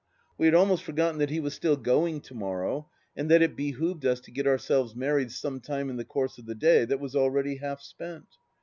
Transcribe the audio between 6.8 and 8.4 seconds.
that was already half spent.